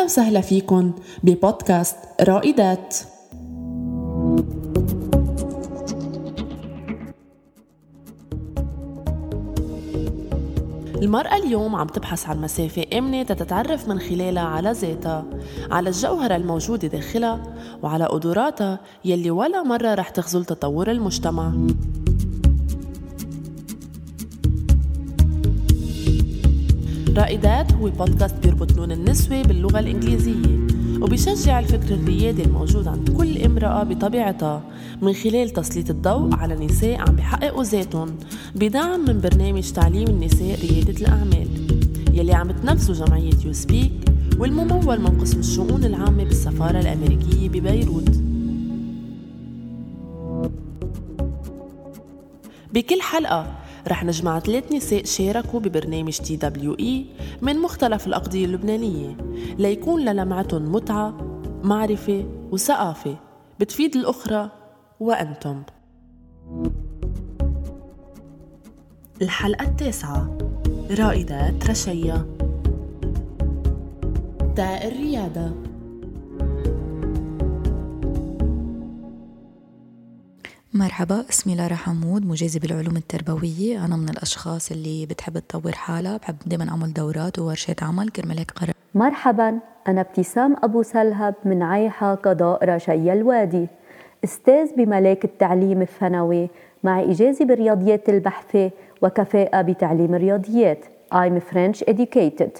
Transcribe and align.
أهلا 0.00 0.08
وسهلا 0.08 0.40
فيكن 0.40 0.92
ببودكاست 1.22 1.96
رائدات. 2.20 2.96
المرأة 11.02 11.36
اليوم 11.36 11.76
عم 11.76 11.86
تبحث 11.86 12.26
عن 12.28 12.40
مسافة 12.40 12.84
آمنة 12.98 13.22
تتعرف 13.22 13.88
من 13.88 13.98
خلالها 13.98 14.42
على 14.42 14.72
ذاتها 14.72 15.24
على 15.70 15.88
الجوهرة 15.88 16.36
الموجودة 16.36 16.88
داخلها 16.88 17.42
وعلى 17.82 18.04
قدراتها 18.04 18.80
يلي 19.04 19.30
ولا 19.30 19.62
مرة 19.62 19.94
رح 19.94 20.08
تخزل 20.08 20.44
تطور 20.44 20.90
المجتمع. 20.90 21.52
رائدات 27.20 27.72
هو 27.72 27.90
بودكاست 27.90 28.34
بيربط 28.42 28.72
لون 28.76 28.92
النسوة 28.92 29.42
باللغة 29.42 29.78
الإنجليزية 29.78 30.58
وبيشجع 31.00 31.58
الفكر 31.58 31.94
الريادي 31.94 32.42
الموجود 32.42 32.88
عند 32.88 33.10
كل 33.10 33.42
امرأة 33.42 33.82
بطبيعتها. 33.82 34.62
من 35.02 35.12
خلال 35.12 35.50
تسليط 35.50 35.90
الضوء 35.90 36.34
على 36.34 36.66
نساء 36.66 37.00
عم 37.00 37.16
بيحققوا 37.16 37.64
ذاتهم 37.64 38.16
بدعم 38.54 39.00
من 39.00 39.20
برنامج 39.20 39.72
تعليم 39.72 40.08
النساء 40.08 40.58
ريادة 40.60 41.00
الأعمال. 41.00 41.48
يلي 42.12 42.32
عم 42.32 42.50
تنفذه 42.50 43.04
جمعية 43.04 43.32
يو 43.44 43.52
سبيك 43.52 43.92
والممول 44.38 45.00
من 45.00 45.20
قسم 45.20 45.38
الشؤون 45.38 45.84
العامة 45.84 46.24
بالسفارة 46.24 46.80
الأمريكية 46.80 47.48
ببيروت. 47.48 48.10
بكل 52.74 53.00
حلقة 53.00 53.59
رح 53.88 54.04
نجمع 54.04 54.38
ثلاث 54.40 54.72
نساء 54.72 55.04
شاركوا 55.04 55.60
ببرنامج 55.60 56.18
TWE 56.18 57.06
من 57.42 57.58
مختلف 57.58 58.06
الأقضية 58.06 58.44
اللبنانية 58.44 59.16
ليكون 59.58 60.04
لجمعتهم 60.04 60.72
متعة 60.72 61.14
معرفة 61.62 62.24
وثقافة. 62.52 63.16
بتفيد 63.60 63.96
الأخرى 63.96 64.50
وأنتم. 65.00 65.62
الحلقة 69.22 69.64
التاسعة 69.64 70.38
رائدات 70.90 71.70
راشيا 71.70 72.26
تاء 74.56 74.88
الريادة. 74.88 75.69
مرحبا 80.74 81.24
اسمي 81.30 81.54
لارا 81.54 81.74
حمود 81.74 82.26
مجازي 82.26 82.58
بالعلوم 82.58 82.96
التربوية. 82.96 83.84
أنا 83.84 83.96
من 83.96 84.08
الأشخاص 84.08 84.70
اللي 84.70 85.06
بتحب 85.06 85.38
تطور 85.38 85.72
حالها 85.72 86.16
بحب 86.16 86.36
دايما 86.46 86.68
أعمل 86.68 86.92
دورات 86.92 87.38
وورشات 87.38 87.82
عمل 87.82 88.08
كرمال 88.08 88.38
هيك 88.38 88.50
قرر 88.50 88.72
مرحبا 88.94 89.58
أنا 89.88 90.00
ابتسام 90.00 90.56
أبو 90.62 90.82
سلهب 90.82 91.34
من 91.44 91.62
عيحة 91.62 92.14
قضاء 92.14 92.64
رشي 92.64 93.12
الوادي 93.12 93.66
أستاذ 94.24 94.76
بملاك 94.76 95.24
التعليم 95.24 95.82
الثانوي 95.82 96.50
مع 96.84 97.00
إجازة 97.00 97.44
برياضيات 97.44 98.08
البحثة 98.08 98.70
وكفاءة 99.02 99.62
بتعليم 99.62 100.14
الرياضيات. 100.14 100.84
I'm 101.14 101.40
French 101.52 101.84
educated. 101.90 102.58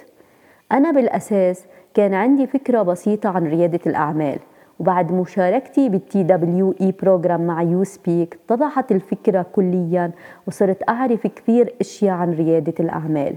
أنا 0.73 0.91
بالأساس 0.91 1.61
كان 1.95 2.15
عندي 2.15 2.47
فكرة 2.47 2.83
بسيطة 2.83 3.29
عن 3.29 3.47
ريادة 3.47 3.81
الأعمال. 3.87 4.39
وبعد 4.81 5.13
مشاركتي 5.13 5.89
بال 5.89 6.23
TWE 6.23 6.75
program 6.81 7.47
مع 7.47 7.63
USPEaK 7.63 8.39
اتضحت 8.45 8.93
الفكرة 8.93 9.47
كليا 9.53 10.11
وصرت 10.47 10.89
أعرف 10.89 11.27
كثير 11.27 11.75
أشياء 11.81 12.15
عن 12.15 12.33
ريادة 12.33 12.75
الأعمال. 12.81 13.37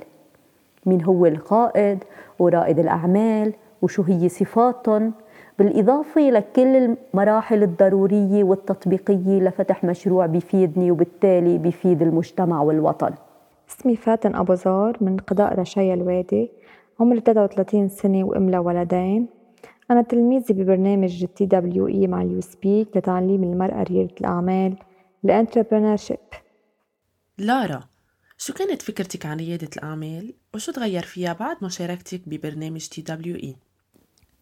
مين 0.86 1.04
هو 1.04 1.26
القائد 1.26 2.04
ورائد 2.40 2.80
الأعمال 2.80 3.54
وشو 3.82 4.02
هي 4.02 4.30
صفاتهم؟ 4.30 5.14
بالإضافة 5.60 6.22
لكل 6.22 6.98
المراحل 7.14 7.64
الضرورية 7.64 8.44
والتطبيقية 8.44 9.40
لفتح 9.40 9.84
مشروع 9.84 10.26
بيفيدني 10.26 10.92
وبالتالي 10.92 11.58
بيفيد 11.58 12.02
المجتمع 12.02 12.62
والوطن. 12.62 13.12
اسمي 13.70 13.96
فاتن 13.96 14.36
أبو 14.36 14.54
زار 14.54 14.98
من 15.02 15.18
قضاء 15.18 15.60
راشيا 15.60 15.94
الوادي 15.94 16.52
عمري 17.00 17.20
33 17.20 17.90
سنة 17.90 18.24
وأم 18.24 18.50
لولدين. 18.50 19.28
أنا 19.94 20.02
تلميذة 20.02 20.54
ببرنامج 20.54 21.26
TWE 21.26 22.08
مع 22.08 22.24
USPEaK 22.24 22.98
لتعليم 22.98 23.44
المرأة 23.44 23.84
ريادة 23.84 24.16
الأعمال 24.22 24.78
ال 25.26 25.31
entrepreneurship 25.31 26.18
لارا 27.38 27.84
شو 28.38 28.54
كانت 28.54 28.82
فكرتك 28.82 29.26
عن 29.26 29.38
ريادة 29.38 29.70
الأعمال 29.78 30.34
وشو 30.54 30.72
تغير 30.72 31.02
فيها 31.02 31.34
بعد 31.34 31.58
مشاركتك 31.64 32.22
ببرنامج 32.30 32.88
تي 32.88 33.02
دبليو 33.02 33.36
إي؟ 33.36 33.56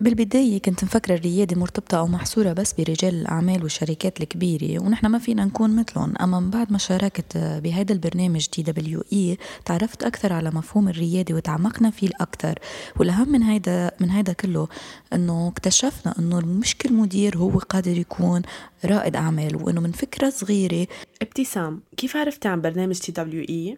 بالبداية 0.02 0.62
كنت 0.62 0.84
مفكرة 0.84 1.16
الريادة 1.16 1.60
مرتبطة 1.60 1.98
أو 1.98 2.08
محصورة 2.08 2.54
بس 2.54 2.74
برجال 2.74 3.16
الأعمال 3.16 3.64
والشركات 3.64 4.22
الكبيرة 4.22 4.84
ونحن 4.84 5.08
ما 5.08 5.20
فينا 5.20 5.46
نكون 5.46 5.76
مثلهم 5.76 6.14
أما 6.22 6.40
من 6.40 6.50
بعد 6.50 6.72
ما 6.72 6.78
شاركت 6.78 7.38
بهذا 7.38 7.94
البرنامج 7.94 8.46
TWE 8.46 9.38
تعرفت 9.66 10.04
أكثر 10.04 10.34
على 10.34 10.50
مفهوم 10.50 10.90
الريادة 10.90 11.36
وتعمقنا 11.36 11.92
فيه 11.92 12.10
أكثر 12.22 12.60
والأهم 13.00 13.32
من 13.32 13.44
هيدا 13.44 13.92
من 14.00 14.10
هيدا 14.10 14.34
كله 14.34 14.68
إنه 15.14 15.48
اكتشفنا 15.48 16.20
إنه 16.20 16.40
مش 16.40 16.78
كل 16.78 16.94
مدير 16.94 17.38
هو 17.38 17.50
قادر 17.50 17.98
يكون 17.98 18.42
رائد 18.86 19.16
أعمال 19.16 19.56
وإنه 19.56 19.82
من 19.82 19.92
فكرة 19.92 20.30
صغيرة 20.30 20.88
ابتسام 21.22 21.82
كيف 21.98 22.18
عرفتي 22.18 22.48
عن 22.48 22.62
برنامج 22.62 23.00
تي 23.00 23.12
دبليو 23.12 23.46
إي؟ 23.50 23.78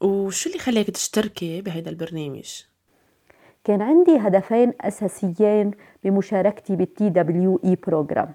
وشو 0.00 0.48
اللي 0.48 0.58
خلاك 0.58 0.86
تشتركي 0.86 1.60
بهيدا 1.60 1.90
البرنامج؟ 1.90 2.48
كان 3.64 3.82
عندي 3.82 4.18
هدفين 4.18 4.72
أساسيين 4.80 5.70
بمشاركتي 6.04 6.76
بال 6.76 7.08
TWE 7.08 7.60
program. 7.64 8.28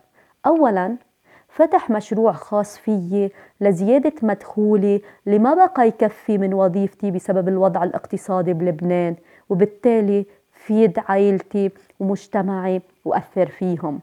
أولا 0.45 0.95
فتح 1.49 1.89
مشروع 1.89 2.31
خاص 2.31 2.77
فيي 2.77 3.31
لزيادة 3.61 4.13
مدخولي 4.21 5.01
اللي 5.27 5.39
ما 5.39 5.53
بقى 5.53 5.87
يكفي 5.87 6.37
من 6.37 6.53
وظيفتي 6.53 7.11
بسبب 7.11 7.47
الوضع 7.47 7.83
الاقتصادي 7.83 8.53
بلبنان 8.53 9.15
وبالتالي 9.49 10.25
فيد 10.53 10.99
عائلتي 11.07 11.71
ومجتمعي 11.99 12.81
وأثر 13.05 13.45
فيهم. 13.45 13.99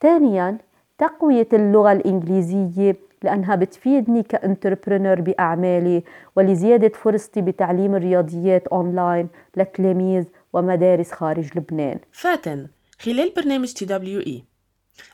ثانيا 0.00 0.58
تقوية 0.98 1.48
اللغة 1.52 1.92
الإنجليزية 1.92 2.96
لأنها 3.22 3.54
بتفيدني 3.54 4.22
ك 4.22 4.29
entrepreneur 4.29 5.20
بأعمالي 5.20 6.02
ولزيادة 6.36 6.88
فرصتي 6.88 7.40
بتعليم 7.42 7.94
الرياضيات 7.94 8.66
أونلاين 8.68 9.28
لتلاميذ 9.56 10.24
ومدارس 10.52 11.12
خارج 11.12 11.58
لبنان. 11.58 11.98
فاتن 12.12 12.66
خلال 12.98 13.32
برنامج 13.36 13.72
TWE 13.72 14.44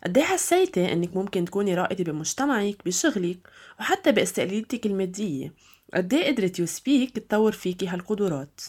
قد 0.04 0.18
إيه 0.18 0.24
حسيتي 0.24 0.92
إنك 0.92 1.16
ممكن 1.16 1.44
تكوني 1.44 1.74
رائدة 1.74 2.12
بمجتمعك 2.12 2.76
بشغلك 2.86 3.38
وحتى 3.80 4.12
بأستقلاليتك 4.12 4.86
المادية. 4.86 5.52
قد 5.94 6.14
إيه 6.14 6.34
قدرت 6.34 6.58
You 6.58 6.66
Speak 6.66 7.18
تطور 7.18 7.52
فيكي 7.52 7.86
هالقدرات؟ 7.86 8.60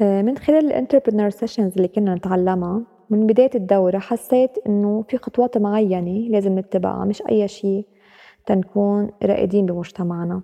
آه، 0.00 0.22
من 0.22 0.38
خلال 0.38 0.66
ال 0.66 0.71
entrepreneur 0.71 1.30
sessions 1.30 1.72
اللي 1.76 1.88
كنا 1.88 2.14
نتعلمها 2.14 2.82
من 3.10 3.26
بداية 3.26 3.50
الدورة 3.54 3.98
حسيت 3.98 4.50
إنه 4.66 5.04
في 5.08 5.18
خطوات 5.18 5.58
معينة 5.58 6.28
لازم 6.28 6.58
نتبعها 6.58 7.04
مش 7.04 7.22
أي 7.30 7.48
شيء 7.48 7.86
تنكون 8.46 9.10
رائدين 9.22 9.66
بمجتمعنا. 9.66 10.42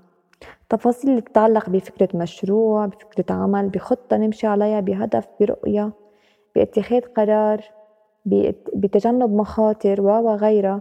تفاصيل 0.69 1.11
اللي 1.11 1.21
تتعلق 1.21 1.71
بفكرة 1.71 2.09
مشروع 2.15 2.87
بفكرة 2.87 3.35
عمل 3.35 3.69
بخطة 3.69 4.17
نمشي 4.17 4.47
عليها 4.47 4.81
بهدف 4.81 5.29
برؤية 5.41 5.93
باتخاذ 6.55 7.01
قرار 7.01 7.65
بتجنب 8.75 9.35
مخاطر 9.35 10.01
وغيرها 10.01 10.81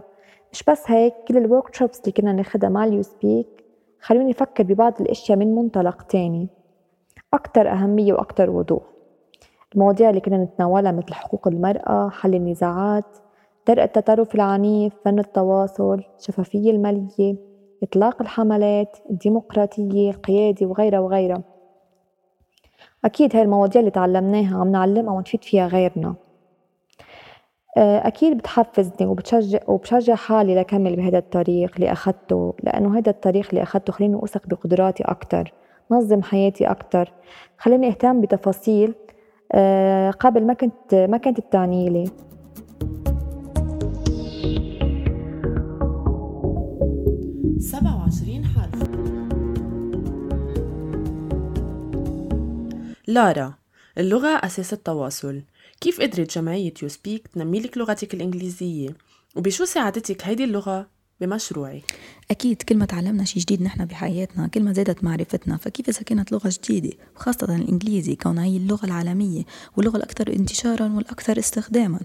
مش 0.52 0.62
بس 0.62 0.90
هيك 0.90 1.14
كل 1.28 1.36
ال 1.36 1.74
workshops 1.74 2.00
اللي 2.00 2.12
كنا 2.12 2.32
ناخدها 2.32 2.70
مع 2.70 2.84
ال 2.84 3.02
You 3.02 3.25
Speak 3.25 3.64
خلوني 4.00 4.30
أفكر 4.30 4.62
ببعض 4.62 5.00
الأشياء 5.00 5.38
من 5.38 5.54
منطلق 5.54 6.02
تاني. 6.02 6.48
أكتر 7.34 7.68
أهمية 7.72 8.12
وأكتر 8.12 8.50
وضوح. 8.50 8.82
المواضيع 9.74 10.10
اللي 10.10 10.20
كنا 10.20 10.36
نتناولها 10.44 10.92
مثل 10.92 11.14
حقوق 11.14 11.48
المرأة 11.48 12.08
حل 12.08 12.34
النزاعات 12.34 13.04
درء 13.68 13.84
التطرف 13.84 14.34
العنيف 14.34 14.92
فن 15.04 15.18
التواصل 15.18 16.02
الشفافية 16.18 16.70
المالية. 16.70 17.36
إطلاق 17.84 18.22
الحملات 18.22 18.96
الديمقراطية 19.10 20.10
القيادة 20.10 20.66
وغيرها 20.66 20.98
وغيرها. 20.98 21.42
أكيد 23.04 23.36
هاي 23.36 23.42
المواضيع 23.42 23.80
اللي 23.80 23.90
تعلمناها 23.90 24.58
عم 24.58 24.68
نعلمها 24.72 25.14
ونفيد 25.14 25.44
فيها 25.44 25.66
غيرنا. 25.66 26.14
آه، 27.76 28.06
أكيد 28.06 28.38
بتحفزني 28.38 29.06
وبتشجع 29.06 29.58
وبشجع 29.68 30.14
حالي 30.14 30.54
لكمل 30.54 30.96
بهذا 30.96 31.18
الطريق 31.18 31.72
اللي 31.74 31.92
أخدته 31.92 32.54
لأنه 32.62 32.98
هذا 32.98 33.10
الطريق 33.10 33.46
اللي 33.48 33.62
أخدته 33.62 33.92
خليني 33.92 34.14
أوثق 34.14 34.46
بقدراتي 34.46 35.04
أكتر 35.04 35.52
نظم 35.90 36.22
حياتي 36.22 36.64
أكتر 36.66 37.12
خليني 37.58 37.88
أهتم 37.88 38.20
بتفاصيل 38.20 38.94
آه، 39.52 40.10
قبل 40.10 40.46
ما 40.46 40.54
كنت 40.54 40.94
ما 40.94 41.16
كانت 41.16 41.40
تعني 41.40 41.88
لي. 41.88 42.04
سبعة 47.80 47.96
وعشرين 47.96 48.44
حرف. 48.46 48.82
لارا 53.06 53.54
اللغة 53.98 54.28
أساس 54.28 54.72
التواصل. 54.72 55.42
كيف 55.80 56.00
قدرت 56.00 56.38
جمعية 56.38 56.74
يو 56.82 56.88
سبيك 56.88 57.28
تنمي 57.28 57.60
لك 57.60 57.78
لغتك 57.78 58.14
الإنجليزية؟ 58.14 58.88
وبشو 59.36 59.64
ساعدتك 59.64 60.22
هيدي 60.24 60.44
اللغة؟ 60.44 60.93
بمشروعي. 61.20 61.82
أكيد 62.30 62.62
كل 62.62 62.76
ما 62.76 62.86
تعلمنا 62.86 63.24
شيء 63.24 63.42
جديد 63.42 63.62
نحن 63.62 63.84
بحياتنا 63.84 64.46
كل 64.46 64.62
ما 64.62 64.72
زادت 64.72 65.04
معرفتنا 65.04 65.56
فكيف 65.56 65.88
إذا 65.88 66.02
كانت 66.02 66.32
لغة 66.32 66.52
جديدة؟ 66.62 66.96
وخاصة 67.16 67.56
الإنجليزي 67.56 68.16
كونها 68.16 68.44
هي 68.44 68.56
اللغة 68.56 68.86
العالمية 68.86 69.42
واللغة 69.76 69.96
الأكثر 69.96 70.32
انتشارا 70.32 70.92
والأكثر 70.92 71.38
استخداما. 71.38 72.00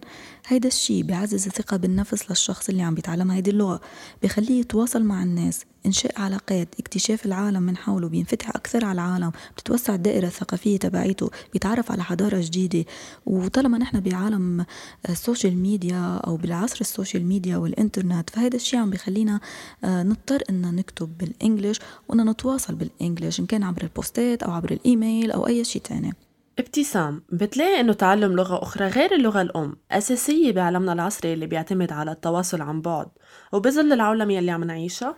هيدا 0.47 0.67
الشيء 0.67 1.03
بيعزز 1.03 1.45
الثقة 1.45 1.77
بالنفس 1.77 2.29
للشخص 2.29 2.69
اللي 2.69 2.81
عم 2.81 2.95
بيتعلم 2.95 3.31
هيدي 3.31 3.49
اللغة 3.49 3.81
بخليه 4.23 4.59
يتواصل 4.59 5.03
مع 5.03 5.23
الناس 5.23 5.65
إنشاء 5.85 6.21
علاقات 6.21 6.67
اكتشاف 6.79 7.25
العالم 7.25 7.63
من 7.63 7.77
حوله 7.77 8.09
بينفتح 8.09 8.49
أكثر 8.49 8.85
على 8.85 8.93
العالم 9.01 9.31
بتتوسع 9.57 9.95
الدائرة 9.95 10.27
الثقافية 10.27 10.77
تبعيته 10.77 11.29
بيتعرف 11.53 11.91
على 11.91 12.03
حضارة 12.03 12.41
جديدة. 12.41 12.85
وطالما 13.25 13.77
نحن 13.77 13.99
بعالم 13.99 14.65
ال 15.09 15.16
social 15.16 15.57
media 15.57 16.17
أو 16.17 16.37
بالعصر 16.37 16.77
ال 16.81 16.87
social 16.87 17.25
media 17.25 17.57
والإنترنت 17.57 18.29
فهذا 18.29 18.55
الشيء 18.55 18.79
عم 18.79 18.89
بيخلينا 18.99 19.39
آه، 19.83 20.03
نضطر 20.03 20.43
إن 20.49 20.75
نكتب 20.75 21.17
بال 21.17 21.31
English 21.31 21.79
وإن 22.07 22.29
نتواصل 22.29 22.75
بال 22.75 22.89
English 22.89 23.39
إن 23.39 23.45
كان 23.45 23.63
عبر 23.63 23.81
البوستات 23.81 24.43
أو 24.43 24.51
عبر 24.51 24.71
الإيميل 24.71 25.31
أو 25.31 25.47
أي 25.47 25.63
شيء 25.63 25.81
تاني. 25.81 26.13
ابتسام 26.59 27.21
بتلاقي 27.31 27.79
إنه 27.79 27.93
تعلم 27.93 28.35
لغة 28.35 28.63
أخرى 28.63 28.87
غير 28.87 29.15
اللغة 29.15 29.41
الأم 29.41 29.75
أساسية 29.91 30.51
بعالمنا 30.51 30.93
العصري 30.93 31.33
اللي 31.33 31.45
بيعتمد 31.45 31.91
على 31.91 32.11
التواصل 32.11 32.61
عن 32.61 32.81
بعد. 32.81 33.07
وبظل 33.53 33.93
العولمة 33.93 34.39
اللي 34.39 34.51
عم 34.51 34.63
نعيشها؟ 34.63 35.15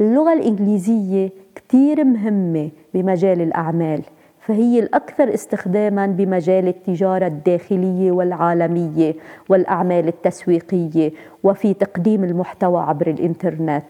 اللغة 0.00 0.32
الإنجليزية 0.32 1.32
كتير 1.54 2.04
مهمة 2.04 2.70
بمجال 2.94 3.40
الأعمال. 3.40 4.02
فهي 4.48 4.78
الأكثر 4.78 5.34
استخداما 5.34 6.06
بمجال 6.06 6.68
التجارة 6.68 7.26
الداخلية 7.26 8.12
والعالمية 8.12 9.14
والأعمال 9.48 10.08
التسويقية 10.08 11.12
وفي 11.42 11.74
تقديم 11.74 12.24
المحتوى 12.24 12.80
عبر 12.80 13.06
الإنترنت. 13.06 13.84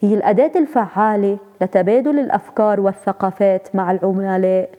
هي 0.00 0.14
الأداة 0.14 0.52
الفعالة 0.56 1.38
لتبادل 1.60 2.18
الأفكار 2.18 2.80
والثقافات 2.80 3.68
مع 3.74 3.90
العملاء. 3.90 4.70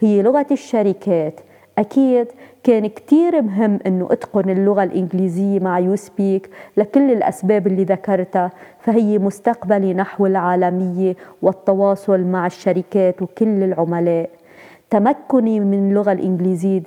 هي 0.00 0.22
لغة 0.22 0.46
الشركات. 0.50 1.40
أكيد 1.78 2.26
كان 2.64 2.86
كتير 2.86 3.42
مهم 3.42 3.78
أنه 3.86 4.08
أتقن 4.10 4.50
اللغة 4.50 4.82
الإنجليزية 4.82 5.60
مع 5.60 5.78
يوسبيك 5.78 6.50
لكل 6.76 7.10
الأسباب 7.10 7.66
اللي 7.66 7.84
ذكرتها. 7.84 8.50
فهي 8.80 9.18
مستقبلي 9.18 9.94
نحو 9.94 10.26
العالمية 10.26 11.16
والتواصل 11.42 12.20
مع 12.20 12.46
الشركات 12.46 13.22
وكل 13.22 13.62
العملاء. 13.62 14.30
تمكني 14.92 15.60
من 15.60 15.88
اللغة 15.88 16.12
الإنجليزية 16.12 16.82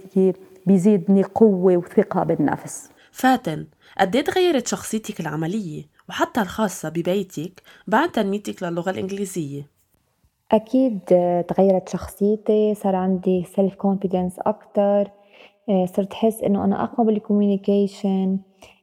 بيزيدني 0.65 1.23
قوة 1.23 1.77
وثقة 1.77 2.23
بالنفس. 2.23 2.89
فاتن 3.11 3.65
قد 3.99 4.23
تغيرت 4.23 4.67
شخصيتك 4.67 5.19
العملية 5.19 5.83
وحتى 6.09 6.41
الخاصة 6.41 6.89
ببيتك 6.89 7.61
بعد 7.87 8.09
تنميتك 8.11 8.63
للغة 8.63 8.89
الإنجليزية؟ 8.89 9.67
أكيد 10.51 10.99
تغيرت 11.47 11.89
شخصيتي 11.89 12.75
صار 12.75 12.95
عندي 12.95 13.43
self 13.55 13.75
confidence 13.75 14.39
أكتر 14.39 15.11
صرت 15.85 16.13
حس 16.13 16.41
إنه 16.43 16.65
أنا 16.65 16.83
أقوى 16.83 17.05
بالكوميونيكيشن 17.05 18.39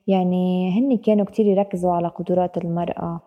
يعني 0.07 0.71
هن 0.79 0.97
كانوا 0.97 1.25
كتير 1.25 1.47
يركزوا 1.47 1.93
على 1.93 2.09
قدرات 2.09 2.59
المرأة. 2.59 3.21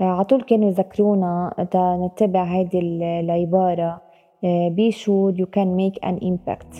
عطول 0.00 0.42
كانوا 0.42 0.68
يذكرونا 0.68 1.54
نتبع 1.76 2.44
هيدي 2.44 2.78
العبارة. 3.20 4.03
Be 4.76 4.90
sure 4.90 5.32
you 5.32 5.46
can 5.46 5.74
make 5.76 5.96
an 6.02 6.18
impact. 6.18 6.72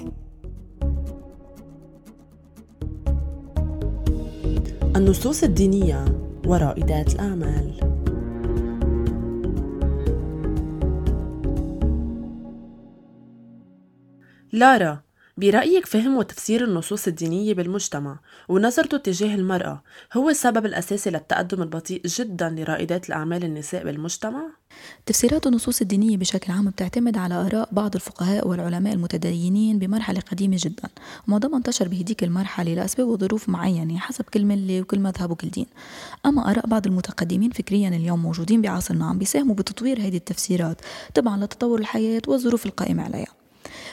النصوص 4.96 5.44
الدينية 5.44 6.04
ورائدات 6.46 7.14
الأعمال. 7.14 7.94
لارا 14.52 15.03
برأيك 15.36 15.86
فهم 15.86 16.16
وتفسير 16.16 16.64
النصوص 16.64 17.06
الدينية 17.06 17.54
بالمجتمع 17.54 18.18
ونظرته 18.48 18.96
تجاه 18.96 19.34
المرأة 19.34 19.82
هو 20.12 20.30
السبب 20.30 20.66
الأساسي 20.66 21.10
للتقدم 21.10 21.62
البطيء 21.62 22.02
جدا 22.06 22.50
لرائدات 22.50 23.08
الأعمال 23.08 23.44
النساء 23.44 23.84
بالمجتمع؟ 23.84 24.42
تفسيرات 25.06 25.46
النصوص 25.46 25.80
الدينية 25.80 26.16
بشكل 26.16 26.52
عام 26.52 26.70
بتعتمد 26.70 27.16
على 27.16 27.34
آراء 27.34 27.68
بعض 27.72 27.94
الفقهاء 27.94 28.48
والعلماء 28.48 28.94
المتدينين 28.94 29.78
بمرحلة 29.78 30.20
قديمة 30.20 30.56
جدا 30.60 30.88
ومعظمها 31.28 31.58
انتشر 31.58 31.88
بهديك 31.88 32.24
المرحلة 32.24 32.74
لأسباب 32.74 33.08
وظروف 33.08 33.48
معينة 33.48 33.98
حسب 33.98 34.24
كل 34.24 34.44
ملة 34.44 34.80
وكل 34.80 34.98
مذهب 34.98 35.30
وكل 35.30 35.50
دين 35.50 35.66
أما 36.26 36.50
آراء 36.50 36.66
بعض 36.66 36.86
المتقدمين 36.86 37.50
فكريا 37.50 37.88
اليوم 37.88 38.22
موجودين 38.22 38.62
بعصرنا 38.62 39.06
عم 39.06 39.18
بيساهموا 39.18 39.54
بتطوير 39.54 40.00
هذه 40.00 40.16
التفسيرات 40.16 40.80
طبعا 41.14 41.44
لتطور 41.44 41.78
الحياة 41.78 42.22
والظروف 42.28 42.66
القائمة 42.66 43.02
عليها 43.02 43.43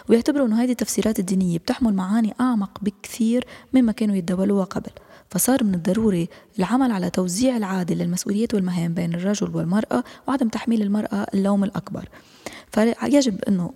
ويعتبروا 0.10 0.48
أنه 0.48 0.64
هذه 0.64 0.72
التفسيرات 0.72 1.20
الدينية 1.20 1.58
بتحمل 1.58 1.94
معاني 1.94 2.34
أعمق 2.42 2.80
بكثير 2.82 3.46
مما 3.74 3.92
كانوا 3.92 4.16
يتداولوها 4.16 4.64
قبل. 4.64 4.92
فصار 5.30 5.64
من 5.64 5.74
الضروري 5.74 6.30
العمل 6.60 6.92
على 6.92 7.10
توزيع 7.10 7.58
العادل 7.58 7.98
للمسؤوليات 7.98 8.54
والمهام 8.54 8.94
بين 8.94 9.14
الرجل 9.14 9.56
والمرأة 9.56 10.04
وعدم 10.28 10.48
تحميل 10.48 10.82
المرأة 10.82 11.28
اللوم 11.34 11.64
الأكبر. 11.64 12.10
فيجب 12.72 13.44
أنه 13.44 13.74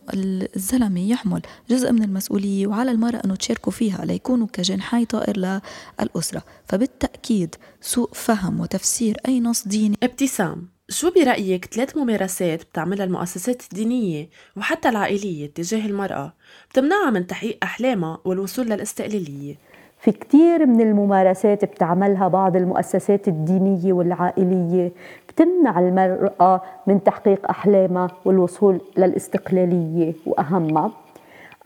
الزلمة 0.56 1.10
يحمل 1.10 1.42
جزء 1.70 1.92
من 1.92 2.04
المسؤولية 2.04 2.68
وعلى 2.68 2.92
المرأة 2.92 3.22
أنه 3.26 3.36
تشاركوا 3.36 3.72
فيها 3.72 4.06
ليكونوا 4.06 4.48
كجنحي 4.54 5.06
طائر 5.06 5.62
للأسرة. 6.00 6.44
فبالتأكيد 6.68 7.56
سوء 7.82 8.10
فهم 8.14 8.60
وتفسير 8.60 9.18
أي 9.28 9.40
نص 9.40 9.68
ديني. 9.68 9.98
ابتسام. 10.04 10.75
شو 10.90 11.12
برأيك 11.12 11.66
ثلاث 11.66 11.98
ممارسات 11.98 12.64
بتعملها 12.64 13.06
المؤسسات 13.06 13.62
الدينية 13.62 14.30
وحتى 14.58 14.90
العائلية 14.90 15.48
تجاه 15.48 15.86
المرأة 15.86 16.34
بتمنعها 16.70 17.10
من 17.10 17.28
تحقيق 17.28 17.58
أحلامها 17.64 18.18
والوصول 18.26 18.66
للاستقلالية؟ 18.66 19.56
في 20.00 20.12
كتير 20.12 20.66
من 20.66 20.82
الممارسات 20.82 21.66
بتعملها 21.66 22.28
بعض 22.28 22.56
المؤسسات 22.56 23.28
الدينية 23.28 23.94
والعائلية 23.94 24.92
بتمنع 25.30 25.80
المرأة 25.80 26.62
من 26.88 27.04
تحقيق 27.04 27.50
أحلامها 27.50 28.08
والوصول 28.26 28.82
للاستقلالية 28.98 30.14
وأهمها 30.26 30.92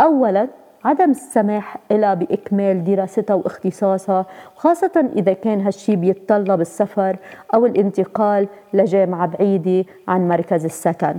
أولاً 0.02 0.48
عدم 0.86 1.12
السماح 1.12 1.78
لها 1.92 2.14
بإكمال 2.14 2.84
دراستها 2.84 3.34
واختصاصها 3.34 4.26
خاصة 4.56 5.10
إذا 5.16 5.34
كان 5.34 5.62
هالشي 5.62 5.96
بيتطلب 5.96 6.62
السفر 6.62 7.18
أو 7.54 7.66
الانتقال 7.66 8.48
لجامعة 8.74 9.28
بعيدة 9.28 9.86
عن 10.08 10.28
مركز 10.28 10.66
السكن. 10.66 11.16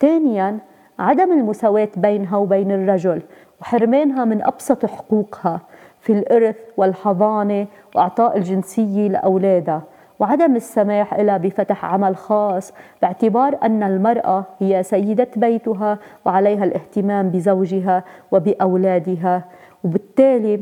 ثانيا 0.00 0.58
عدم 0.98 1.32
المساواة 1.32 1.88
بينها 1.96 2.36
وبين 2.36 2.70
الرجل 2.72 3.22
وحرمانها 3.60 4.24
من 4.24 4.42
أبسط 4.42 4.86
حقوقها 4.86 5.60
في 6.00 6.12
الإرث 6.12 6.56
والحضانة 6.76 7.66
وإعطاء 7.94 8.36
الجنسية 8.36 9.08
لأولادها. 9.08 9.82
وعدم 10.18 10.56
السماح 10.56 11.14
لها 11.14 11.36
بفتح 11.36 11.84
عمل 11.84 12.16
خاص 12.16 12.72
باعتبار 13.02 13.58
أن 13.62 13.82
المرأة 13.82 14.44
هي 14.58 14.82
سيدة 14.82 15.28
بيتها 15.36 15.98
وعليها 16.24 16.64
الاهتمام 16.64 17.30
بزوجها 17.30 18.04
وبأولادها 18.32 19.44
وبالتالي 19.84 20.60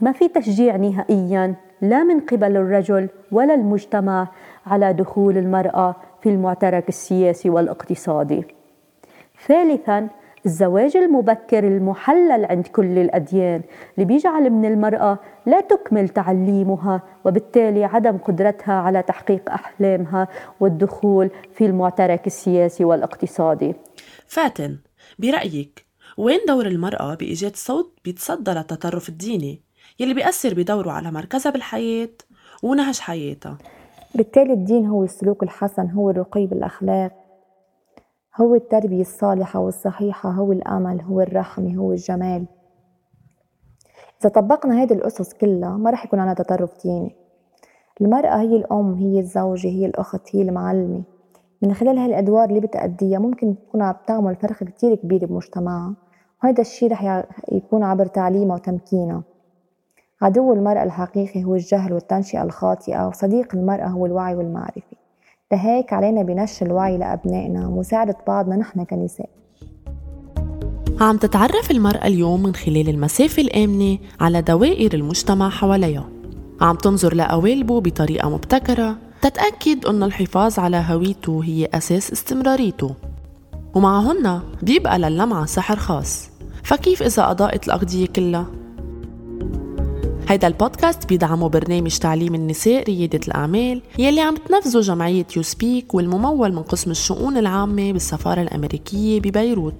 ما 0.00 0.12
في 0.12 0.28
تشجيع 0.28 0.76
نهائيا 0.76 1.54
لا 1.80 2.04
من 2.04 2.20
قبل 2.20 2.56
الرجل 2.56 3.08
ولا 3.32 3.54
المجتمع 3.54 4.28
على 4.66 4.92
دخول 4.92 5.38
المرأة 5.38 5.94
في 6.22 6.28
المعترك 6.28 6.88
السياسي 6.88 7.50
والاقتصادي. 7.50 8.44
ثالثا 9.46 10.08
الزواج 10.46 10.96
المبكر 10.96 11.66
المحلل 11.66 12.44
عند 12.44 12.66
كل 12.66 12.98
الأديان. 12.98 13.62
اللي 13.94 14.04
بيجعل 14.04 14.50
من 14.50 14.64
المرأة 14.64 15.18
لا 15.46 15.60
تكمل 15.60 16.08
تعليمها 16.08 17.02
وبالتالي 17.24 17.84
عدم 17.84 18.18
قدرتها 18.18 18.74
على 18.74 19.02
تحقيق 19.02 19.50
أحلامها 19.50 20.28
والدخول 20.60 21.30
في 21.54 21.66
المعترك 21.66 22.26
السياسي 22.26 22.84
والاقتصادي. 22.84 23.74
فاتن 24.26 24.78
برأيك 25.18 25.86
وين 26.18 26.40
دور 26.48 26.66
المرأة 26.66 27.14
بإيجاد 27.14 27.56
صوت 27.56 27.98
بيتصدى 28.04 28.50
للتطرف 28.50 29.08
الديني 29.08 29.62
يلي 30.00 30.14
بيأثر 30.14 30.54
بدوره 30.54 30.90
على 30.90 31.10
مركزها 31.10 31.52
بالحياة 31.52 32.08
ونهج 32.62 32.98
حياتها؟ 32.98 33.58
بالتالي 34.14 34.52
الدين 34.52 34.86
هو 34.86 35.04
السلوك 35.04 35.42
الحسن 35.42 35.90
هو 35.90 36.10
الرقي 36.10 36.46
بالأخلاق. 36.46 37.23
هو 38.40 38.54
التربية 38.54 39.00
الصالحة 39.00 39.60
والصحيحة 39.60 40.30
هو 40.30 40.52
الأمل 40.52 41.00
هو 41.00 41.20
الرحمة 41.20 41.76
هو 41.76 41.92
الجمال. 41.92 42.46
إذا 44.20 44.28
طبقنا 44.28 44.82
هذه 44.82 44.92
الأسس 44.92 45.34
كلها 45.34 45.76
ما 45.76 45.90
رح 45.90 46.04
يكون 46.04 46.18
عنا 46.18 46.34
تطرف 46.34 46.82
ديني 46.82 47.16
المرأة 48.00 48.40
هي 48.40 48.56
الأم 48.56 48.94
هي 48.94 49.20
الزوجة 49.20 49.68
هي 49.68 49.86
الأخت 49.86 50.36
هي 50.36 50.42
المعلمة. 50.42 51.02
من 51.62 51.74
خلال 51.74 51.98
هالأدوار 51.98 52.48
اللي 52.48 52.60
بتأديها 52.60 53.18
ممكن 53.18 53.54
تكون 53.68 53.82
عم 53.82 53.94
تعمل 54.06 54.36
فرق 54.36 54.64
كتير 54.64 54.94
كبير 54.94 55.26
بمجتمعها. 55.26 55.94
وهذا 56.44 56.60
الشيء 56.60 56.92
رح 56.92 57.24
يكون 57.52 57.82
عبر 57.82 58.06
تعليمها 58.06 58.56
وتمكينها. 58.56 59.22
عدو 60.22 60.52
المرأة 60.52 60.82
الحقيقي 60.82 61.44
هو 61.44 61.54
الجهل 61.54 61.92
والتنشئة 61.92 62.42
الخاطئة 62.42 63.08
وصديق 63.08 63.54
المرأة 63.54 63.86
هو 63.86 64.06
الوعي 64.06 64.34
والمعرفة. 64.34 64.93
لهيك 65.54 65.92
علينا 65.92 66.22
بنشر 66.22 66.66
الوعي 66.66 66.98
لأبنائنا 66.98 67.66
ومساعدة 67.66 68.16
بعضنا 68.26 68.56
نحن 68.56 68.84
كنساء. 68.84 69.28
عم 71.00 71.16
تتعرف 71.16 71.70
المرأة 71.70 72.06
اليوم 72.06 72.42
من 72.42 72.54
خلال 72.54 72.88
المسافة 72.88 73.42
الآمنة 73.42 73.98
على 74.20 74.42
دوائر 74.42 74.94
المجتمع 74.94 75.48
حواليها. 75.48 76.08
عم 76.60 76.76
تنظر 76.76 77.14
لقوالبه 77.14 77.80
بطريقة 77.80 78.30
مبتكرة 78.30 78.96
تتأكد 79.22 79.86
أن 79.86 80.02
الحفاظ 80.02 80.58
على 80.58 80.84
هويته 80.88 81.40
هي 81.44 81.68
أساس 81.74 82.12
استمراريته. 82.12 82.94
ومعهن 83.74 84.40
بيبقى 84.62 84.98
للمعة 84.98 85.46
سحر 85.46 85.76
خاص. 85.76 86.30
فكيف 86.62 87.02
إذا 87.02 87.30
أضاءت 87.30 87.66
الأغذية 87.66 88.06
كلها؟ 88.06 88.46
هيدا 90.28 90.46
البودكاست 90.46 91.08
بيدعمه 91.08 91.48
برنامج 91.48 91.98
تعليم 91.98 92.34
النساء 92.34 92.82
ريادة 92.82 93.20
الأعمال 93.28 93.82
يلي 93.98 94.20
عم 94.20 94.34
تنفذه 94.36 94.80
جمعية 94.80 95.26
يو 95.36 95.42
سبيك 95.42 95.94
والممول 95.94 96.52
من 96.52 96.62
قسم 96.62 96.90
الشؤون 96.90 97.36
العامة 97.36 97.92
بالسفارة 97.92 98.42
الأمريكية 98.42 99.20
ببيروت. 99.20 99.74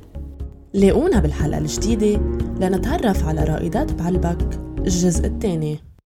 لاقونا 0.74 1.20
بالحلقة 1.20 1.58
الجديدة 1.58 2.20
لنتعرف 2.60 3.28
على 3.28 3.44
رائدات 3.44 3.92
بعلبك. 3.92 4.60
الجزء 4.78 5.26
الثاني. 5.26 5.93